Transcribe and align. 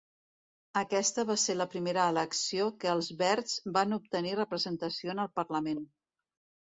Aquesta 0.79 1.25
va 1.29 1.33
ser 1.41 1.55
la 1.57 1.67
primera 1.73 2.05
elecció 2.13 2.65
que 2.83 2.89
els 2.93 3.09
Verds 3.19 3.53
van 3.75 3.93
obtenir 3.99 4.31
representació 4.39 5.13
en 5.15 5.23
el 5.25 5.31
parlament. 5.41 5.85